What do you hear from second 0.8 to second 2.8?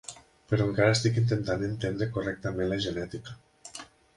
estic intentant entendre correctament